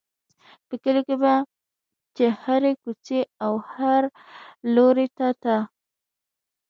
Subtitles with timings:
[0.67, 1.33] په کلي کې به
[2.15, 4.03] چې هرې کوڅې او هر
[4.75, 5.57] لوري ته ته.